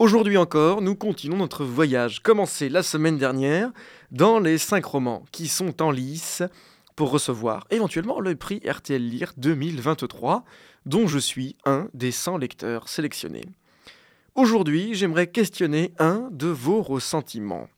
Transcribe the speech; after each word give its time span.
Aujourd'hui 0.00 0.38
encore, 0.38 0.80
nous 0.80 0.96
continuons 0.96 1.36
notre 1.36 1.62
voyage 1.62 2.20
commencé 2.20 2.70
la 2.70 2.82
semaine 2.82 3.18
dernière 3.18 3.70
dans 4.10 4.40
les 4.40 4.56
5 4.56 4.82
romans 4.82 5.26
qui 5.30 5.46
sont 5.46 5.82
en 5.82 5.90
lice 5.90 6.42
pour 6.96 7.10
recevoir 7.10 7.66
éventuellement 7.68 8.18
le 8.18 8.34
prix 8.34 8.62
RTL 8.66 9.06
Lire 9.06 9.34
2023 9.36 10.46
dont 10.86 11.06
je 11.06 11.18
suis 11.18 11.58
un 11.66 11.88
des 11.92 12.12
100 12.12 12.38
lecteurs 12.38 12.88
sélectionnés. 12.88 13.44
Aujourd'hui, 14.34 14.94
j'aimerais 14.94 15.26
questionner 15.26 15.92
un 15.98 16.30
de 16.30 16.46
vos 16.46 16.80
ressentiments. 16.80 17.68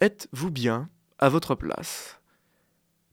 Êtes-vous 0.00 0.50
bien 0.50 0.88
à 1.18 1.28
votre 1.28 1.54
place? 1.54 2.18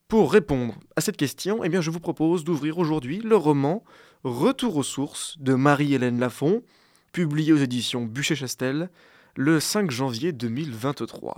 Pour 0.07 0.31
répondre 0.31 0.75
à 0.95 1.01
cette 1.01 1.17
question, 1.17 1.65
eh 1.65 1.67
bien, 1.67 1.81
je 1.81 1.91
vous 1.91 1.99
propose 1.99 2.45
d'ouvrir 2.45 2.77
aujourd'hui 2.77 3.19
le 3.19 3.35
roman 3.35 3.83
Retour 4.23 4.77
aux 4.77 4.83
sources 4.83 5.37
de 5.41 5.55
Marie-Hélène 5.55 6.21
Lafont, 6.21 6.63
publié 7.13 7.53
aux 7.53 7.57
éditions 7.57 8.05
Bûcher-Chastel 8.05 8.89
le 9.37 9.59
5 9.59 9.91
janvier 9.91 10.33
2023. 10.33 11.37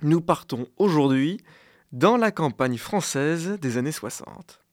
Nous 0.00 0.22
partons 0.22 0.66
aujourd'hui 0.78 1.38
dans 1.92 2.16
la 2.16 2.30
campagne 2.30 2.78
française 2.78 3.58
des 3.60 3.76
années 3.76 3.92
60. 3.92 4.64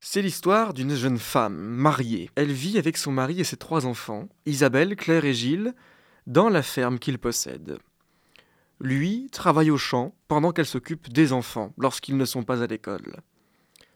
C'est 0.00 0.20
l'histoire 0.20 0.74
d'une 0.74 0.94
jeune 0.94 1.18
femme 1.18 1.56
mariée. 1.56 2.28
Elle 2.34 2.52
vit 2.52 2.76
avec 2.76 2.96
son 2.96 3.12
mari 3.12 3.40
et 3.40 3.44
ses 3.44 3.56
trois 3.56 3.86
enfants, 3.86 4.28
Isabelle, 4.44 4.96
Claire 4.96 5.24
et 5.24 5.32
Gilles, 5.32 5.74
dans 6.26 6.48
la 6.48 6.62
ferme 6.62 6.98
qu'il 6.98 7.18
possède. 7.18 7.78
Lui 8.80 9.28
travaille 9.30 9.70
au 9.70 9.78
champ 9.78 10.12
pendant 10.26 10.50
qu'elle 10.50 10.66
s'occupe 10.66 11.12
des 11.12 11.32
enfants 11.32 11.72
lorsqu'ils 11.78 12.16
ne 12.16 12.24
sont 12.24 12.42
pas 12.42 12.62
à 12.62 12.66
l'école. 12.66 13.20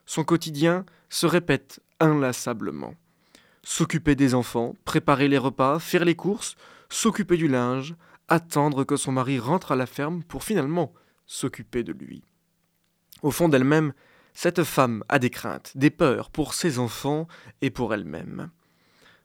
Son 0.07 0.23
quotidien 0.23 0.87
se 1.09 1.27
répète 1.27 1.81
inlassablement. 2.01 2.95
S'occuper 3.63 4.15
des 4.15 4.35
enfants, 4.35 4.75
préparer 4.85 5.29
les 5.29 5.39
repas, 5.39 5.79
faire 5.79 6.05
les 6.05 6.15
courses, 6.15 6.57
s'occuper 6.89 7.37
du 7.37 7.49
linge, 7.49 7.95
attendre 8.29 8.85
que 8.85 8.97
son 8.97 9.13
mari 9.13 9.39
rentre 9.39 9.73
à 9.73 9.77
la 9.77 9.87
ferme 9.87 10.23
pour 10.23 10.45
finalement 10.45 10.93
s'occuper 11.27 11.83
de 11.83 11.93
lui. 11.93 12.23
Au 13.23 13.31
fond 13.31 13.49
d'elle-même, 13.49 13.93
cette 14.33 14.63
femme 14.63 15.03
a 15.09 15.19
des 15.19 15.31
craintes, 15.31 15.73
des 15.75 15.91
peurs 15.91 16.31
pour 16.31 16.55
ses 16.55 16.79
enfants 16.79 17.27
et 17.61 17.71
pour 17.71 17.93
elle-même. 17.93 18.51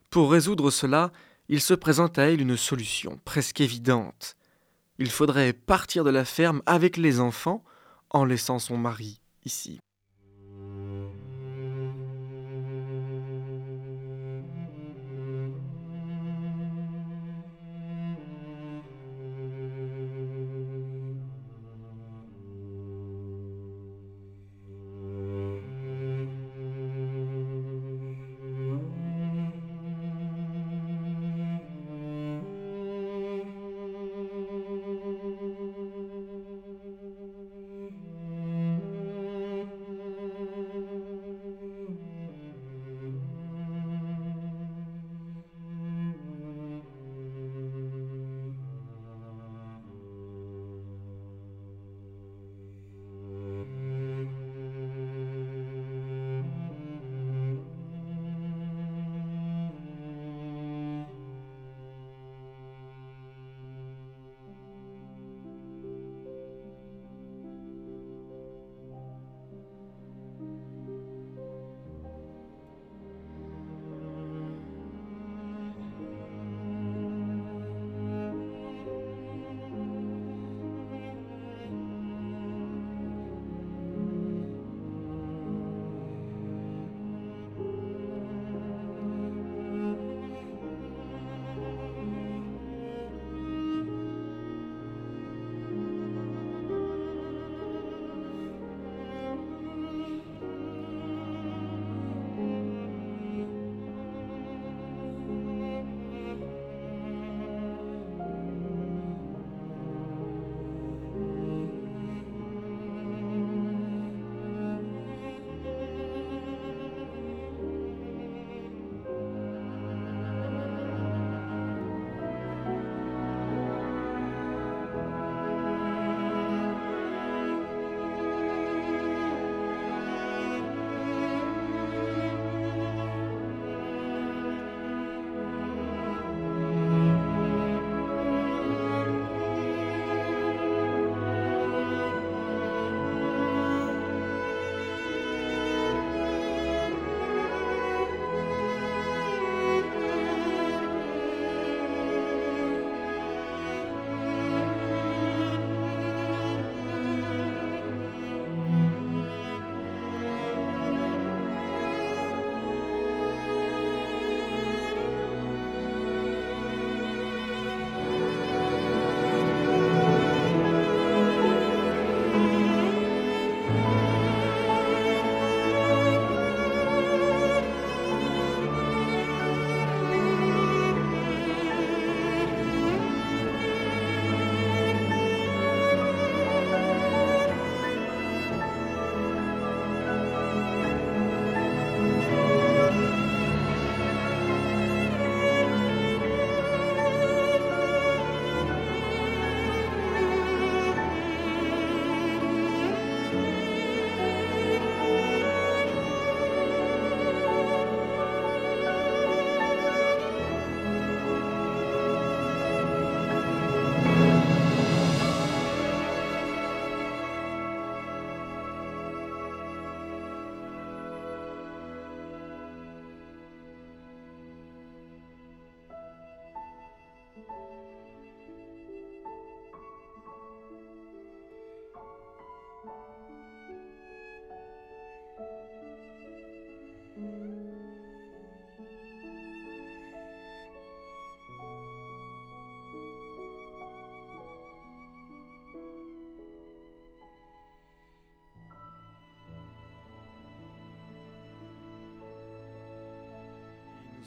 Pour 0.09 0.31
résoudre 0.31 0.71
cela, 0.71 1.11
il 1.49 1.61
se 1.61 1.73
présente 1.73 2.17
à 2.17 2.23
elle 2.23 2.41
une 2.41 2.57
solution 2.57 3.19
presque 3.25 3.61
évidente. 3.61 4.35
Il 4.97 5.11
faudrait 5.11 5.53
partir 5.53 6.03
de 6.03 6.09
la 6.09 6.25
ferme 6.25 6.61
avec 6.65 6.97
les 6.97 7.19
enfants 7.19 7.63
en 8.09 8.25
laissant 8.25 8.59
son 8.59 8.77
mari 8.77 9.19
ici. 9.45 9.79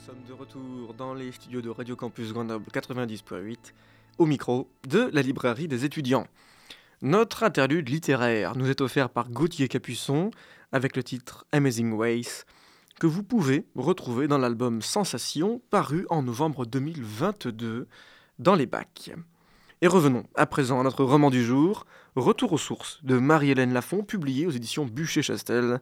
Sommes 0.07 0.23
de 0.25 0.33
retour 0.33 0.93
dans 0.93 1.13
les 1.13 1.33
studios 1.33 1.61
de 1.61 1.69
Radio 1.69 1.97
Campus 1.97 2.31
Grenoble 2.31 2.63
90.8, 2.71 3.57
au 4.19 4.25
micro 4.25 4.69
de 4.87 5.09
la 5.11 5.21
librairie 5.21 5.67
des 5.67 5.83
étudiants. 5.83 6.27
Notre 7.01 7.43
interlude 7.43 7.89
littéraire 7.89 8.55
nous 8.55 8.69
est 8.69 8.79
offert 8.79 9.09
par 9.09 9.29
Gauthier 9.29 9.67
Capuçon 9.67 10.31
avec 10.71 10.95
le 10.95 11.03
titre 11.03 11.45
Amazing 11.51 11.91
Ways, 11.91 12.45
que 13.01 13.05
vous 13.05 13.21
pouvez 13.21 13.65
retrouver 13.75 14.29
dans 14.29 14.37
l'album 14.37 14.81
Sensation 14.81 15.61
paru 15.71 16.05
en 16.09 16.23
novembre 16.23 16.65
2022 16.65 17.89
dans 18.39 18.55
les 18.55 18.65
bacs. 18.65 19.11
Et 19.81 19.87
revenons 19.87 20.23
à 20.35 20.45
présent 20.45 20.79
à 20.79 20.83
notre 20.83 21.03
roman 21.03 21.29
du 21.29 21.43
jour, 21.43 21.85
Retour 22.15 22.53
aux 22.53 22.57
sources 22.57 23.03
de 23.03 23.17
Marie-Hélène 23.17 23.73
Lafont, 23.73 24.03
publié 24.03 24.47
aux 24.47 24.51
éditions 24.51 24.85
Bûcher-Chastel, 24.85 25.81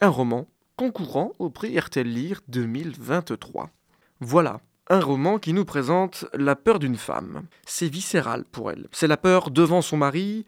un 0.00 0.08
roman 0.08 0.48
concourant 0.76 1.32
au 1.38 1.50
prix 1.50 1.78
RTL 1.78 2.06
Lire 2.06 2.40
2023. 2.48 3.70
Voilà, 4.20 4.60
un 4.88 5.00
roman 5.00 5.38
qui 5.38 5.52
nous 5.52 5.64
présente 5.64 6.26
la 6.34 6.56
peur 6.56 6.78
d'une 6.78 6.96
femme. 6.96 7.44
C'est 7.66 7.88
viscéral 7.88 8.44
pour 8.44 8.70
elle. 8.70 8.88
C'est 8.90 9.06
la 9.06 9.16
peur 9.16 9.50
devant 9.50 9.82
son 9.82 9.96
mari 9.96 10.46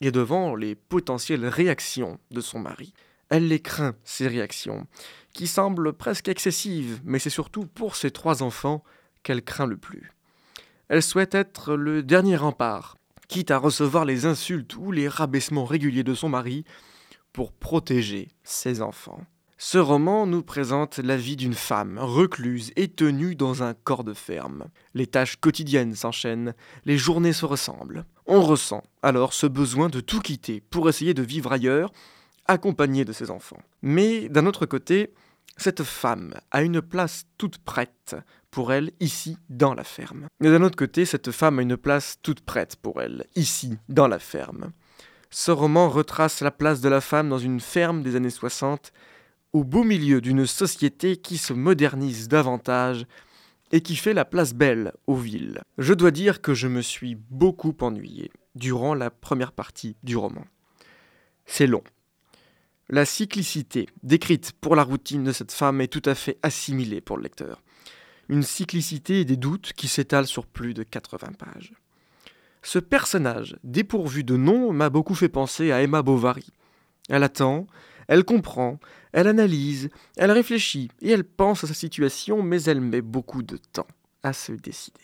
et 0.00 0.10
devant 0.10 0.56
les 0.56 0.74
potentielles 0.74 1.46
réactions 1.46 2.18
de 2.30 2.40
son 2.40 2.58
mari. 2.58 2.92
Elle 3.28 3.46
les 3.46 3.60
craint, 3.60 3.94
ces 4.02 4.26
réactions, 4.26 4.88
qui 5.32 5.46
semblent 5.46 5.92
presque 5.92 6.28
excessives, 6.28 7.00
mais 7.04 7.20
c'est 7.20 7.30
surtout 7.30 7.66
pour 7.66 7.94
ses 7.94 8.10
trois 8.10 8.42
enfants 8.42 8.82
qu'elle 9.22 9.44
craint 9.44 9.66
le 9.66 9.76
plus. 9.76 10.12
Elle 10.88 11.02
souhaite 11.02 11.36
être 11.36 11.74
le 11.76 12.02
dernier 12.02 12.36
rempart, 12.36 12.96
quitte 13.28 13.52
à 13.52 13.58
recevoir 13.58 14.04
les 14.04 14.26
insultes 14.26 14.74
ou 14.76 14.90
les 14.90 15.06
rabaissements 15.06 15.64
réguliers 15.64 16.02
de 16.02 16.14
son 16.14 16.28
mari 16.28 16.64
pour 17.32 17.52
protéger 17.52 18.28
ses 18.42 18.82
enfants. 18.82 19.20
Ce 19.62 19.76
roman 19.76 20.26
nous 20.26 20.42
présente 20.42 20.96
la 20.96 21.18
vie 21.18 21.36
d'une 21.36 21.52
femme 21.52 21.98
recluse 21.98 22.72
et 22.76 22.88
tenue 22.88 23.34
dans 23.34 23.62
un 23.62 23.74
corps 23.74 24.04
de 24.04 24.14
ferme. 24.14 24.64
Les 24.94 25.06
tâches 25.06 25.36
quotidiennes 25.36 25.94
s'enchaînent, 25.94 26.54
les 26.86 26.96
journées 26.96 27.34
se 27.34 27.44
ressemblent. 27.44 28.06
On 28.24 28.40
ressent 28.40 28.82
alors 29.02 29.34
ce 29.34 29.46
besoin 29.46 29.90
de 29.90 30.00
tout 30.00 30.20
quitter 30.20 30.62
pour 30.70 30.88
essayer 30.88 31.12
de 31.12 31.20
vivre 31.20 31.52
ailleurs, 31.52 31.92
accompagnée 32.46 33.04
de 33.04 33.12
ses 33.12 33.30
enfants. 33.30 33.60
Mais 33.82 34.30
d'un 34.30 34.46
autre 34.46 34.64
côté, 34.64 35.12
cette 35.58 35.82
femme 35.82 36.32
a 36.52 36.62
une 36.62 36.80
place 36.80 37.26
toute 37.36 37.58
prête 37.58 38.16
pour 38.50 38.72
elle 38.72 38.92
ici 38.98 39.36
dans 39.50 39.74
la 39.74 39.84
ferme. 39.84 40.28
Mais 40.40 40.50
d'un 40.50 40.62
autre 40.62 40.78
côté, 40.78 41.04
cette 41.04 41.32
femme 41.32 41.58
a 41.58 41.62
une 41.62 41.76
place 41.76 42.16
toute 42.22 42.40
prête 42.40 42.76
pour 42.76 43.02
elle 43.02 43.26
ici 43.36 43.76
dans 43.90 44.08
la 44.08 44.20
ferme. 44.20 44.72
Ce 45.28 45.50
roman 45.50 45.90
retrace 45.90 46.40
la 46.40 46.50
place 46.50 46.80
de 46.80 46.88
la 46.88 47.02
femme 47.02 47.28
dans 47.28 47.38
une 47.38 47.60
ferme 47.60 48.02
des 48.02 48.16
années 48.16 48.30
60 48.30 48.90
au 49.52 49.64
beau 49.64 49.84
milieu 49.84 50.20
d'une 50.20 50.46
société 50.46 51.16
qui 51.16 51.38
se 51.38 51.52
modernise 51.52 52.28
davantage 52.28 53.06
et 53.72 53.80
qui 53.80 53.96
fait 53.96 54.14
la 54.14 54.24
place 54.24 54.54
belle 54.54 54.92
aux 55.06 55.16
villes. 55.16 55.60
Je 55.78 55.94
dois 55.94 56.10
dire 56.10 56.40
que 56.40 56.54
je 56.54 56.68
me 56.68 56.82
suis 56.82 57.14
beaucoup 57.14 57.74
ennuyé 57.80 58.30
durant 58.54 58.94
la 58.94 59.10
première 59.10 59.52
partie 59.52 59.96
du 60.02 60.16
roman. 60.16 60.44
C'est 61.46 61.66
long. 61.66 61.84
La 62.88 63.04
cyclicité 63.04 63.88
décrite 64.02 64.52
pour 64.60 64.74
la 64.74 64.82
routine 64.82 65.22
de 65.22 65.32
cette 65.32 65.52
femme 65.52 65.80
est 65.80 65.88
tout 65.88 66.02
à 66.04 66.14
fait 66.14 66.38
assimilée 66.42 67.00
pour 67.00 67.16
le 67.16 67.22
lecteur. 67.22 67.62
Une 68.28 68.42
cyclicité 68.42 69.20
et 69.20 69.24
des 69.24 69.36
doutes 69.36 69.72
qui 69.74 69.88
s'étalent 69.88 70.26
sur 70.26 70.46
plus 70.46 70.74
de 70.74 70.82
80 70.82 71.32
pages. 71.38 71.72
Ce 72.62 72.78
personnage, 72.78 73.56
dépourvu 73.64 74.24
de 74.24 74.36
nom, 74.36 74.72
m'a 74.72 74.90
beaucoup 74.90 75.14
fait 75.14 75.28
penser 75.28 75.72
à 75.72 75.82
Emma 75.82 76.02
Bovary. 76.02 76.46
Elle 77.08 77.22
attend, 77.22 77.66
elle 78.10 78.24
comprend, 78.24 78.80
elle 79.12 79.28
analyse, 79.28 79.88
elle 80.16 80.32
réfléchit 80.32 80.90
et 81.00 81.12
elle 81.12 81.22
pense 81.22 81.62
à 81.62 81.68
sa 81.68 81.74
situation, 81.74 82.42
mais 82.42 82.60
elle 82.64 82.80
met 82.80 83.02
beaucoup 83.02 83.44
de 83.44 83.56
temps 83.56 83.86
à 84.24 84.32
se 84.32 84.50
décider. 84.50 85.00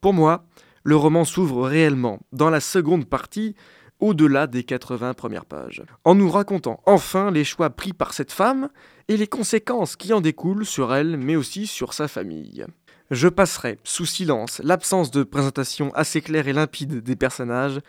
Pour 0.00 0.14
moi, 0.14 0.46
le 0.82 0.96
roman 0.96 1.26
s'ouvre 1.26 1.68
réellement 1.68 2.20
dans 2.32 2.48
la 2.48 2.60
seconde 2.60 3.04
partie, 3.04 3.54
au-delà 4.00 4.46
des 4.46 4.64
80 4.64 5.12
premières 5.12 5.44
pages, 5.44 5.82
en 6.04 6.14
nous 6.14 6.30
racontant 6.30 6.80
enfin 6.86 7.30
les 7.30 7.44
choix 7.44 7.68
pris 7.68 7.92
par 7.92 8.14
cette 8.14 8.32
femme 8.32 8.70
et 9.08 9.18
les 9.18 9.26
conséquences 9.26 9.94
qui 9.94 10.14
en 10.14 10.22
découlent 10.22 10.64
sur 10.64 10.94
elle, 10.94 11.18
mais 11.18 11.36
aussi 11.36 11.66
sur 11.66 11.92
sa 11.92 12.08
famille. 12.08 12.64
Je 13.10 13.28
passerai 13.28 13.78
sous 13.84 14.06
silence 14.06 14.62
l'absence 14.64 15.10
de 15.10 15.22
présentation 15.22 15.92
assez 15.92 16.22
claire 16.22 16.48
et 16.48 16.54
limpide 16.54 17.02
des 17.02 17.16
personnages, 17.16 17.80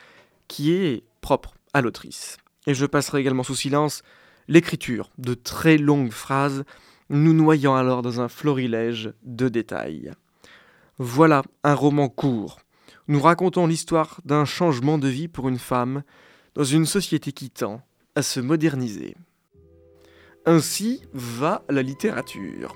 qui 0.50 0.74
est 0.74 1.04
propre 1.22 1.54
à 1.74 1.80
l'autrice. 1.80 2.41
Et 2.68 2.74
je 2.74 2.86
passerai 2.86 3.20
également 3.20 3.44
sous 3.44 3.56
silence 3.56 4.04
l'écriture 4.48 5.12
de 5.18 5.34
très 5.34 5.78
longues 5.78 6.12
phrases, 6.12 6.64
nous 7.10 7.34
noyant 7.34 7.76
alors 7.76 8.02
dans 8.02 8.22
un 8.22 8.28
florilège 8.28 9.14
de 9.24 9.50
détails. 9.50 10.12
Voilà 10.98 11.44
un 11.64 11.74
roman 11.74 12.10
court. 12.10 12.60
Nous 13.08 13.20
racontons 13.20 13.68
l'histoire 13.68 14.22
d'un 14.26 14.46
changement 14.46 14.98
de 14.98 15.08
vie 15.08 15.28
pour 15.28 15.50
une 15.50 15.60
femme 15.60 16.04
dans 16.56 16.64
une 16.64 16.86
société 16.86 17.32
qui 17.32 17.50
tend 17.50 17.82
à 18.16 18.22
se 18.22 18.40
moderniser. 18.40 19.16
Ainsi 20.46 21.02
va 21.14 21.64
la 21.70 21.82
littérature. 21.82 22.76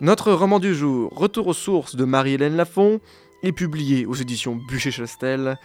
Notre 0.00 0.32
roman 0.32 0.58
du 0.58 0.74
jour, 0.74 1.10
Retour 1.14 1.46
aux 1.46 1.54
sources 1.54 1.96
de 1.96 2.04
Marie-Hélène 2.04 2.56
Lafont, 2.56 3.00
est 3.42 3.52
publié 3.52 4.06
aux 4.06 4.14
éditions 4.14 4.56
Bûcher-Chastel 4.68 5.56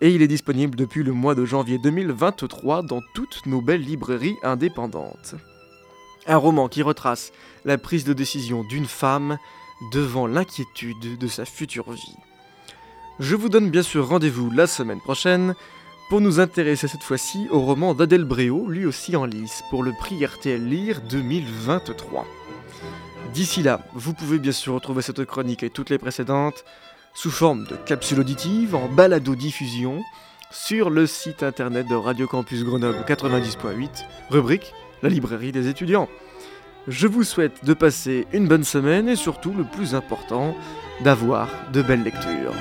et 0.00 0.10
il 0.10 0.22
est 0.22 0.28
disponible 0.28 0.76
depuis 0.76 1.02
le 1.02 1.12
mois 1.12 1.34
de 1.34 1.44
janvier 1.44 1.78
2023 1.78 2.82
dans 2.82 3.00
toutes 3.14 3.46
nos 3.46 3.60
belles 3.60 3.82
librairies 3.82 4.36
indépendantes. 4.42 5.34
Un 6.26 6.36
roman 6.36 6.68
qui 6.68 6.82
retrace 6.82 7.32
la 7.64 7.78
prise 7.78 8.04
de 8.04 8.12
décision 8.12 8.64
d'une 8.64 8.86
femme 8.86 9.38
devant 9.92 10.26
l'inquiétude 10.26 11.18
de 11.18 11.26
sa 11.26 11.44
future 11.44 11.90
vie. 11.92 12.16
Je 13.18 13.36
vous 13.36 13.48
donne 13.48 13.70
bien 13.70 13.82
sûr 13.82 14.08
rendez-vous 14.08 14.50
la 14.50 14.66
semaine 14.66 15.00
prochaine 15.00 15.54
pour 16.08 16.20
nous 16.20 16.40
intéresser 16.40 16.88
cette 16.88 17.02
fois-ci 17.02 17.46
au 17.50 17.60
roman 17.60 17.94
d'Adèle 17.94 18.24
Bréau, 18.24 18.66
lui 18.68 18.86
aussi 18.86 19.14
en 19.16 19.26
lice, 19.26 19.62
pour 19.70 19.82
le 19.82 19.92
prix 19.92 20.24
RTL 20.24 20.62
Lire 20.66 21.02
2023. 21.02 22.26
D'ici 23.32 23.62
là, 23.62 23.86
vous 23.94 24.12
pouvez 24.14 24.38
bien 24.38 24.52
sûr 24.52 24.74
retrouver 24.74 25.02
cette 25.02 25.24
chronique 25.24 25.62
et 25.62 25.70
toutes 25.70 25.90
les 25.90 25.98
précédentes 25.98 26.64
sous 27.20 27.30
forme 27.30 27.64
de 27.64 27.76
capsule 27.76 28.20
auditive 28.20 28.74
en 28.74 28.88
balado-diffusion 28.88 30.02
sur 30.50 30.88
le 30.88 31.06
site 31.06 31.42
internet 31.42 31.86
de 31.86 31.94
Radio 31.94 32.26
Campus 32.26 32.64
Grenoble 32.64 33.04
90.8, 33.06 34.06
rubrique 34.30 34.72
La 35.02 35.10
librairie 35.10 35.52
des 35.52 35.68
étudiants. 35.68 36.08
Je 36.88 37.06
vous 37.06 37.22
souhaite 37.22 37.62
de 37.62 37.74
passer 37.74 38.26
une 38.32 38.48
bonne 38.48 38.64
semaine 38.64 39.06
et 39.06 39.16
surtout, 39.16 39.52
le 39.52 39.64
plus 39.64 39.94
important, 39.94 40.56
d'avoir 41.04 41.50
de 41.74 41.82
belles 41.82 42.04
lectures. 42.04 42.54